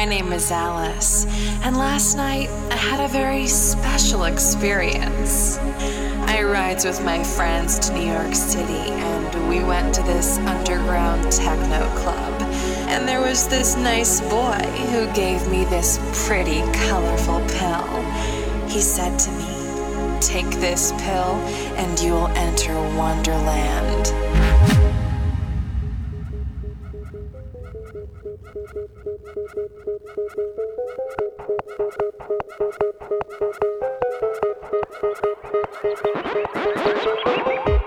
My 0.00 0.06
name 0.06 0.32
is 0.32 0.50
Alice, 0.50 1.26
and 1.62 1.76
last 1.76 2.16
night 2.16 2.48
I 2.70 2.74
had 2.74 3.04
a 3.04 3.12
very 3.12 3.46
special 3.46 4.24
experience. 4.24 5.58
I 5.58 6.42
rides 6.42 6.86
with 6.86 7.04
my 7.04 7.22
friends 7.22 7.78
to 7.80 7.92
New 7.92 8.10
York 8.10 8.34
City, 8.34 8.92
and 8.92 9.48
we 9.50 9.62
went 9.62 9.94
to 9.96 10.02
this 10.04 10.38
underground 10.38 11.30
techno 11.30 11.86
club. 12.00 12.32
And 12.88 13.06
there 13.06 13.20
was 13.20 13.46
this 13.46 13.76
nice 13.76 14.22
boy 14.22 14.62
who 14.90 15.04
gave 15.12 15.46
me 15.50 15.64
this 15.64 15.98
pretty 16.26 16.62
colorful 16.88 17.40
pill. 17.58 18.02
He 18.70 18.80
said 18.80 19.18
to 19.18 19.30
me, 19.32 20.18
Take 20.22 20.48
this 20.62 20.92
pill, 20.92 21.34
and 21.76 22.00
you'll 22.00 22.28
enter 22.28 22.72
Wonderland. 22.96 24.14
Thank 29.42 29.86
you. 29.86 29.89
Thank 30.12 30.48
you. 37.68 37.79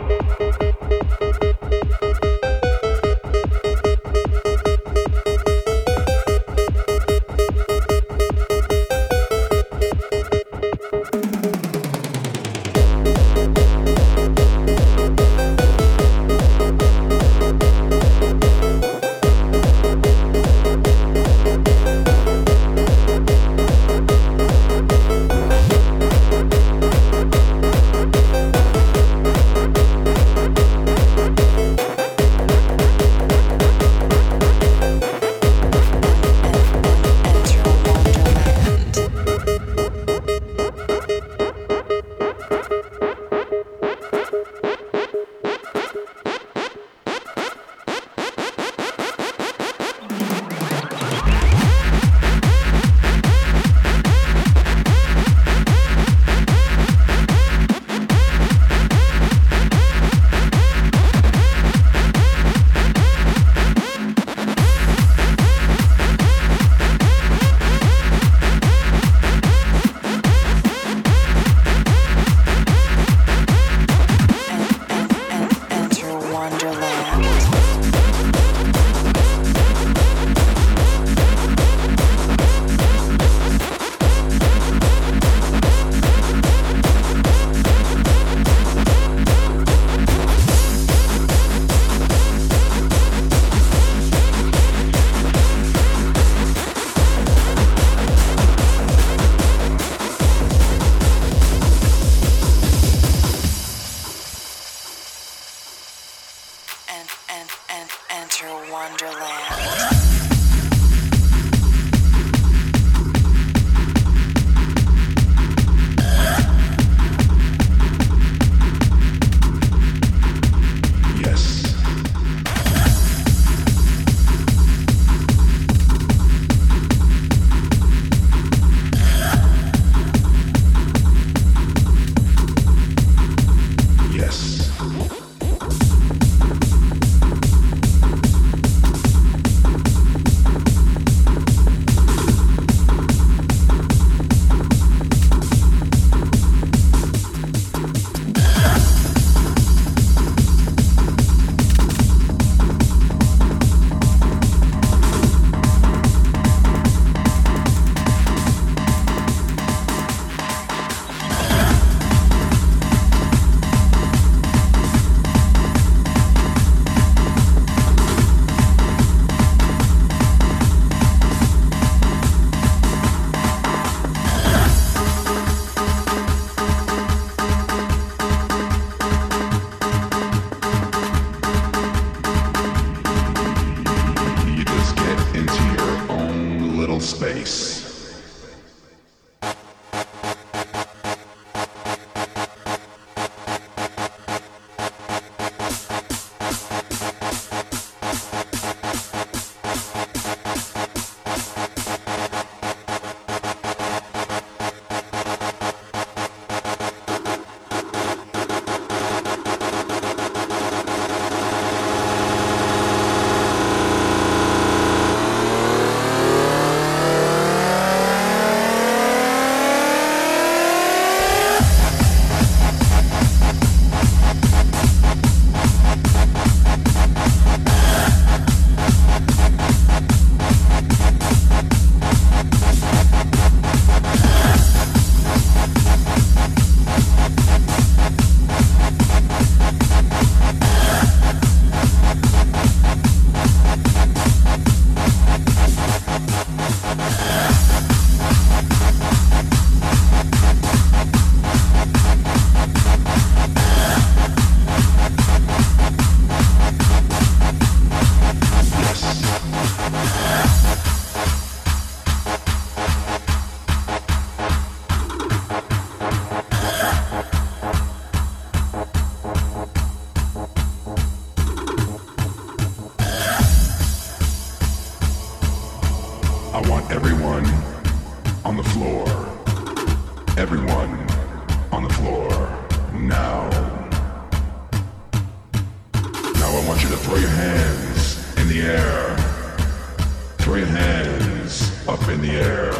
Up 291.93 292.09
in 292.09 292.21
the 292.21 292.31
air. 292.31 292.71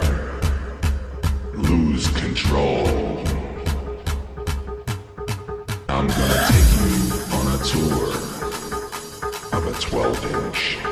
Lose 1.53 2.07
control. 2.19 2.87
I'm 5.87 6.07
gonna 6.07 6.47
take 6.49 6.71
you 6.81 6.95
on 7.37 7.45
a 7.53 7.59
tour 7.63 8.07
of 9.55 9.67
a 9.67 9.73
12 9.79 10.33
inch. 10.33 10.82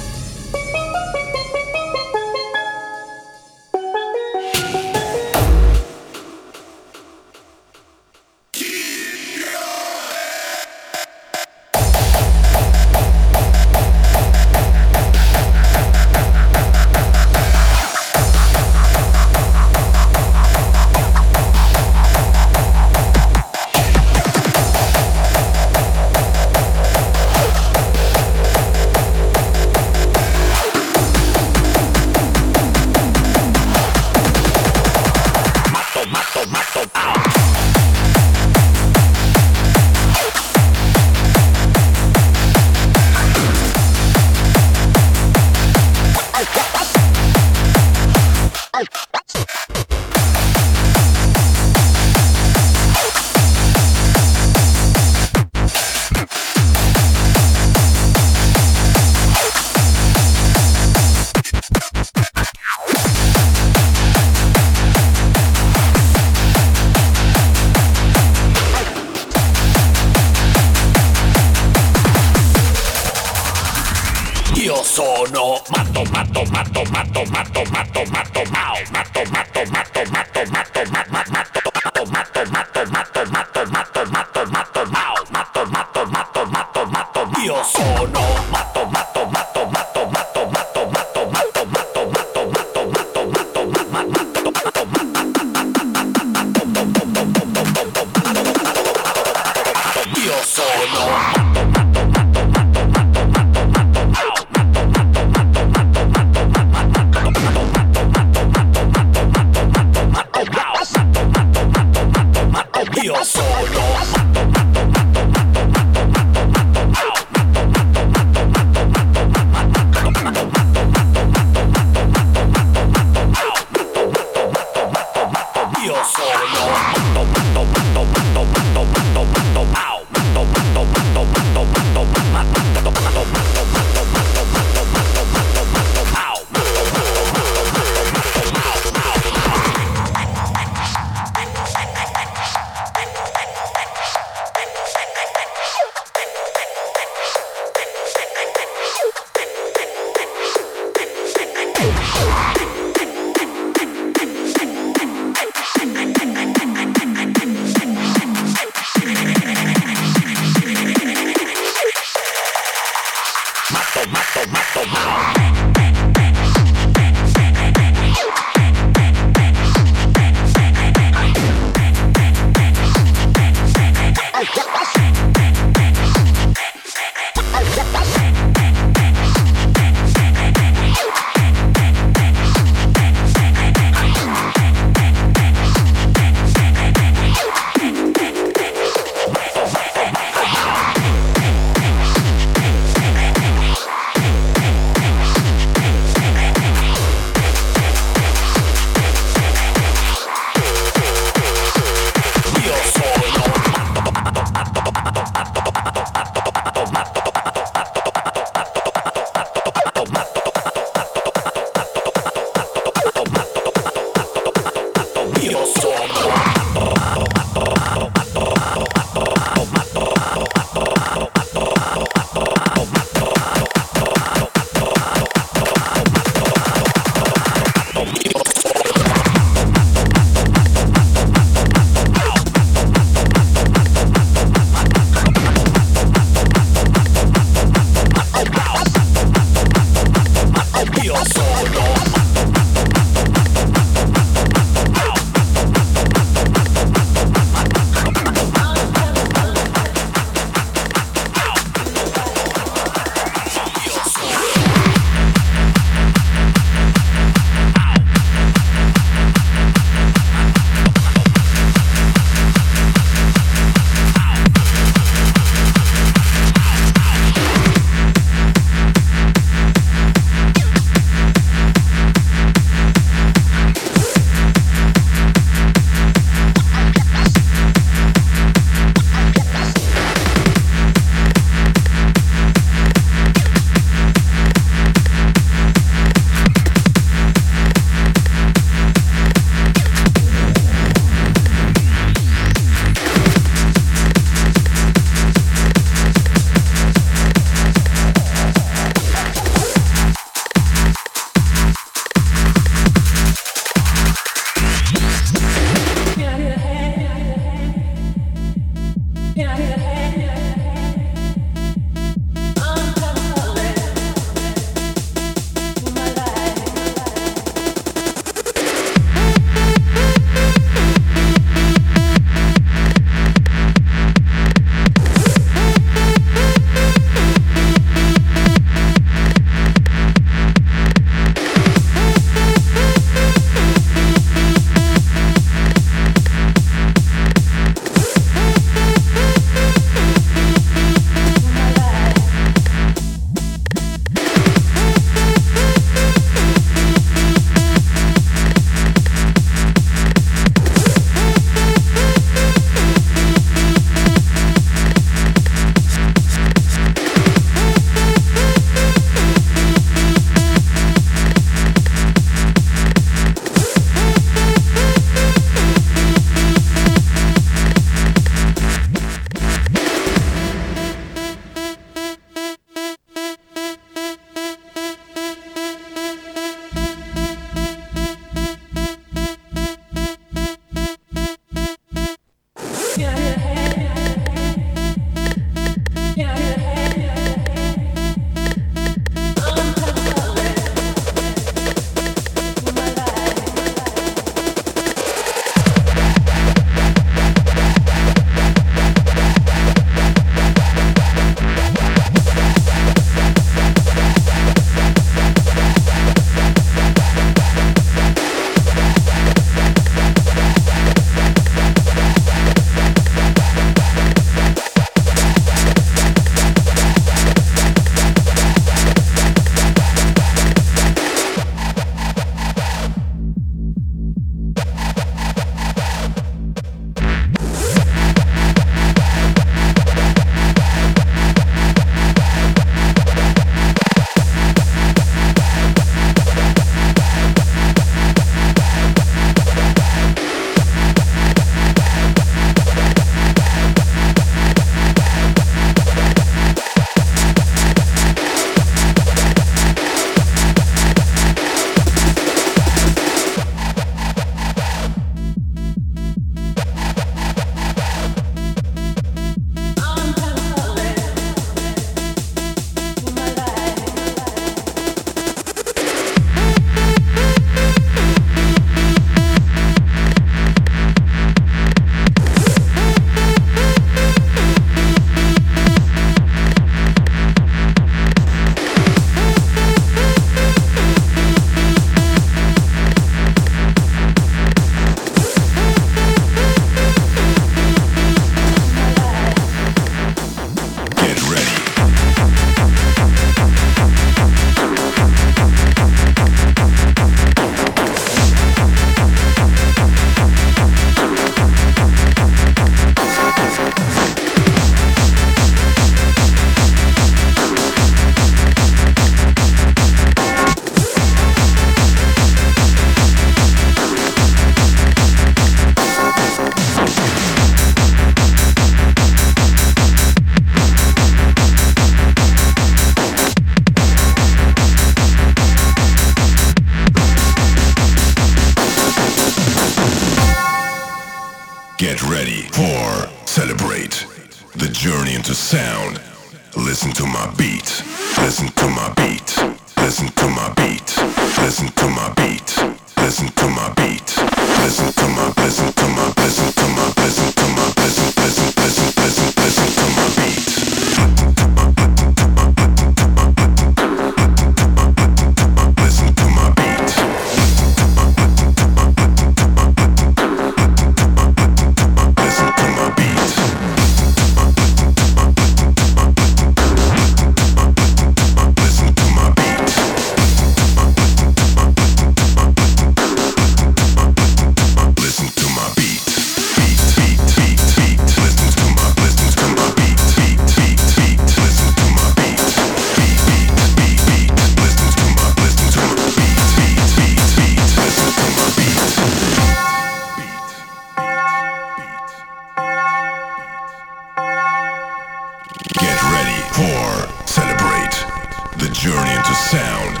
journey 598.81 599.11
into 599.11 599.35
sound. 599.35 600.00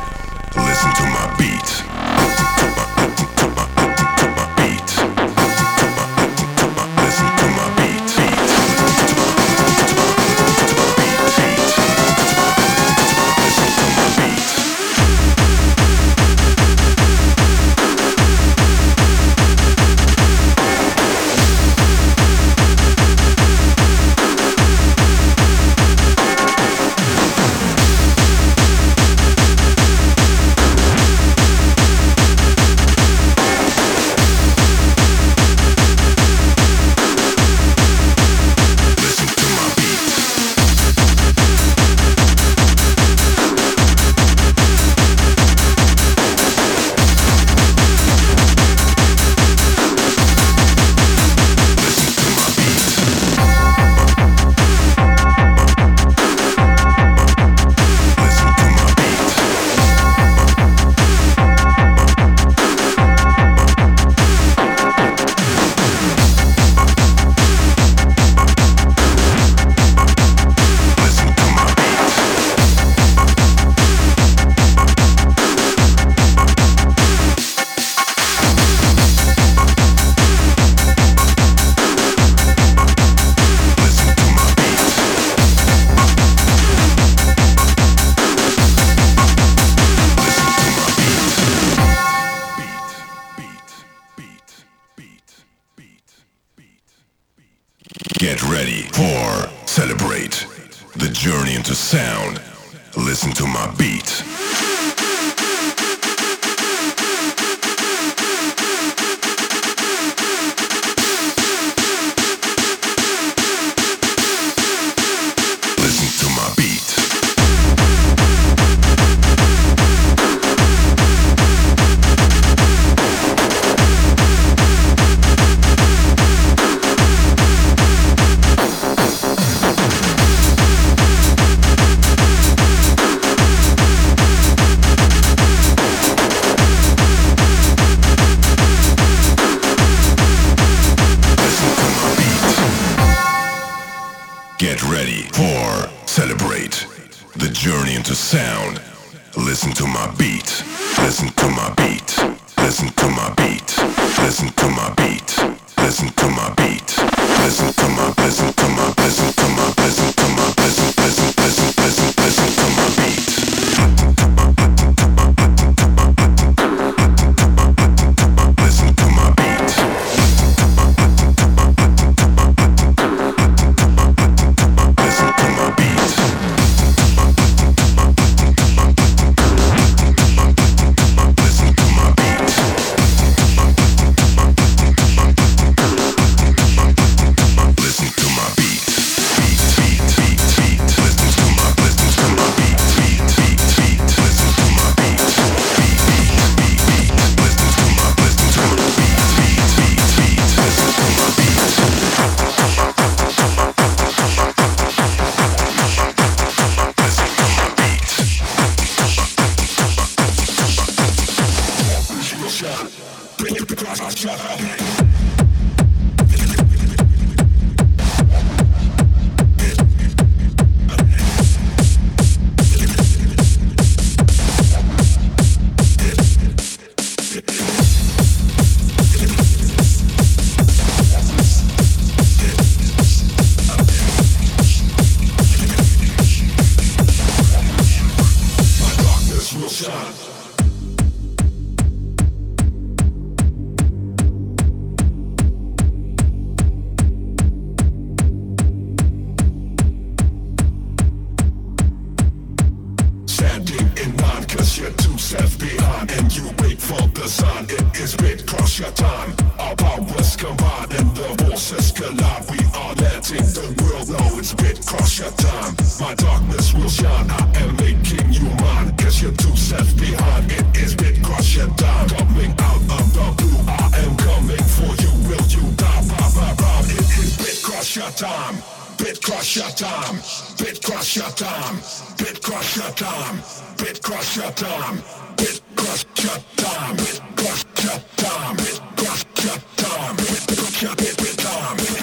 For 256.81 257.07
the 257.09 257.27
sun. 257.27 257.65
It 257.69 257.99
is 257.99 258.15
bit 258.15 258.47
crush 258.47 258.79
your 258.79 258.91
time. 258.91 259.31
Our 259.59 259.75
powers 259.75 260.35
combine 260.35 260.91
and 260.97 261.09
the 261.15 261.29
forces 261.43 261.91
collide. 261.91 262.43
We 262.49 262.59
are 262.81 262.93
letting 262.95 263.47
the 263.57 263.67
world 263.81 264.09
know 264.09 264.39
it's 264.39 264.53
bit 264.53 264.85
crush 264.85 265.19
your 265.19 265.31
time. 265.31 265.73
My 265.99 266.13
darkness 266.15 266.73
will 266.73 266.89
shine. 266.89 267.29
I 267.29 267.43
am 267.63 267.75
making 267.77 268.33
you 268.33 268.47
mine. 268.63 268.95
Cause 268.97 269.21
you're 269.21 269.37
too 269.43 269.55
set 269.55 269.87
behind. 269.97 270.51
It 270.51 270.67
is 270.77 270.95
bit 270.95 271.23
crush 271.23 271.55
your 271.55 271.69
time. 271.75 272.09
Coming 272.09 272.53
out 272.59 272.83
of 272.97 273.05
the 273.15 273.27
blue. 273.37 273.59
I 273.67 273.87
am 274.03 274.13
coming 274.17 274.65
for 274.75 274.91
you. 275.03 275.11
Will 275.27 275.47
you 275.55 275.63
die? 275.75 276.01
Bye, 276.09 276.31
bye, 276.35 276.55
bye. 276.61 276.83
It 276.85 277.09
is 277.23 277.37
bit 277.37 277.57
crush 277.63 277.95
your 277.95 278.11
time. 278.11 278.80
Bit 279.01 279.19
crush 279.23 279.55
your 279.55 279.69
time. 279.71 280.15
Bit 280.59 280.83
crush 280.83 281.15
your 281.15 281.31
time. 281.31 281.75
Bit 282.17 282.41
crush 282.43 282.77
your 282.77 282.91
time. 282.91 283.37
Bit 283.77 284.01
crush 284.03 284.37
your 284.37 284.51
time. 284.51 284.97
Bit 285.37 285.59
crush 285.75 286.13
your 286.21 286.37
time. 286.55 286.95
Bit 286.97 287.21
crush 287.35 287.65
your 287.83 287.99
time. 288.17 288.57
Bit 288.57 288.81
crush 288.95 289.25
your 289.43 289.57
time. 289.75 290.15
Bit 290.17 290.47
crush 290.55 290.81
your 290.83 290.95
time. 290.95 291.17
Bit 291.17 291.37
crush 291.39 292.00